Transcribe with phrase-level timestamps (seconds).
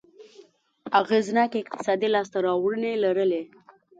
[0.99, 3.43] اغېزناکې اقتصادي لاسته راوړنې لرلې.